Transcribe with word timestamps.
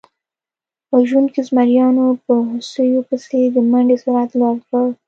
وژونکو 0.95 1.39
زمریانو 1.49 2.05
په 2.23 2.33
هوسیو 2.49 3.01
پسې 3.09 3.39
د 3.55 3.57
منډې 3.71 3.95
سرعت 4.03 4.29
لوړ 4.39 4.57
کړ. 4.69 4.85